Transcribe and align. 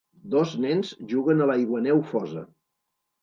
Dos 0.35 0.53
nens 0.63 0.93
juguen 1.11 1.45
a 1.45 1.47
l'aiguaneu 1.51 2.01
fosa. 2.13 2.45